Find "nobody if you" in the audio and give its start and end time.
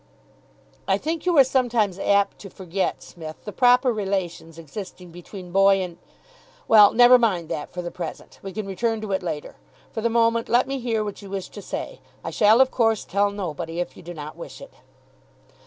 13.29-14.01